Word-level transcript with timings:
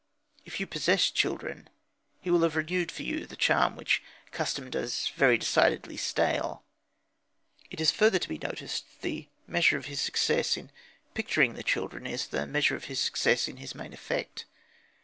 If 0.45 0.59
you 0.59 0.65
possess 0.65 1.11
children, 1.11 1.69
he 2.21 2.31
will 2.31 2.41
have 2.41 2.55
renewed 2.55 2.91
for 2.91 3.03
you 3.03 3.27
the 3.27 3.35
charm 3.35 3.75
which 3.75 4.01
custom 4.31 4.71
does 4.71 5.09
very 5.15 5.37
decidedly 5.37 5.95
stale. 5.95 6.63
It 7.69 7.79
is 7.79 7.91
further 7.91 8.17
to 8.17 8.27
be 8.29 8.39
noticed 8.39 8.89
that 8.89 9.01
the 9.03 9.27
measure 9.45 9.77
of 9.77 9.85
his 9.85 10.01
success 10.01 10.57
in 10.57 10.71
picturing 11.13 11.53
the 11.53 11.61
children 11.61 12.07
is 12.07 12.25
the 12.25 12.47
measure 12.47 12.75
of 12.75 12.85
his 12.85 12.99
success 12.99 13.47
in 13.47 13.57
his 13.57 13.75
main 13.75 13.93
effect. 13.93 14.45